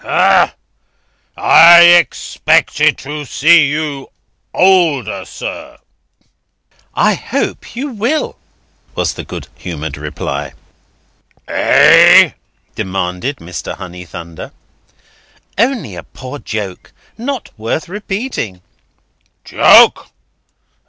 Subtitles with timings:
[0.03, 0.55] "Hah!
[1.37, 4.07] I expected to see you
[4.51, 5.77] older, sir."
[6.95, 8.35] "I hope you will,"
[8.95, 10.53] was the good humoured reply.
[11.47, 12.31] "Eh?"
[12.73, 13.75] demanded Mr.
[13.77, 14.51] Honeythunder.
[15.59, 16.93] "Only a poor little joke.
[17.15, 18.63] Not worth repeating."
[19.45, 20.07] "Joke?